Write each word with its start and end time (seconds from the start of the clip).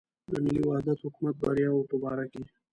د 0.31 0.33
ملي 0.43 0.61
وحدت 0.65 0.97
حکومت 1.05 1.35
بریاوو 1.41 1.87
په 1.89 1.95
باره 2.03 2.25
کې. 2.31 2.43